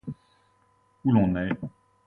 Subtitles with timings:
[1.05, 1.51] Où l’on est—